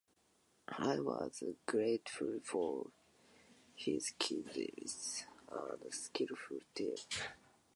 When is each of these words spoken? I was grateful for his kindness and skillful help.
I 0.79 0.99
was 0.99 1.43
grateful 1.67 2.39
for 2.43 2.87
his 3.75 4.09
kindness 4.19 5.25
and 5.47 5.93
skillful 5.93 6.61
help. 6.75 6.99